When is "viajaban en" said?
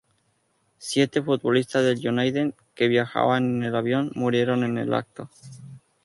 2.87-3.63